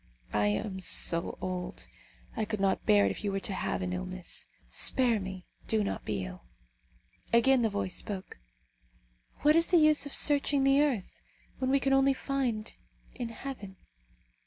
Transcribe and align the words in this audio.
I 0.33 0.47
am 0.47 0.79
so 0.79 1.37
old, 1.41 1.87
I 2.35 2.43
could 2.43 2.59
not 2.59 2.87
bear 2.87 3.05
it 3.05 3.11
if 3.11 3.23
you 3.23 3.31
were 3.31 3.39
to 3.41 3.53
have 3.53 3.83
an 3.83 3.93
illness. 3.93 4.47
Spare 4.67 5.19
me! 5.19 5.45
do 5.67 5.83
not 5.83 6.05
be 6.05 6.25
ill!" 6.25 6.45
Again 7.31 7.61
the 7.61 7.69
voice 7.69 7.97
spoke, 7.97 8.39
"What 9.43 9.55
is 9.55 9.67
the 9.67 9.77
use 9.77 10.07
of 10.07 10.13
searching 10.15 10.63
the 10.63 10.81
earth, 10.81 11.21
when 11.59 11.69
we 11.69 11.79
can 11.79 11.93
only 11.93 12.13
find 12.15 12.73
in 13.13 13.29
heaven?" 13.29 13.75